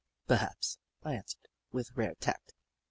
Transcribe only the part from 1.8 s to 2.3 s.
rare